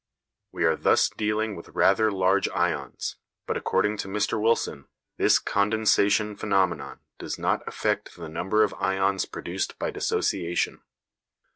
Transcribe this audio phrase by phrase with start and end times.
[0.51, 4.85] We are thus dealing with rather large ions, but according to Mr Wilson,
[5.17, 10.81] this condensation phenomenon does not affect the number of ions produced by dissociation.